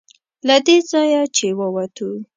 [0.47, 2.09] له دې ځایه چې ووتو.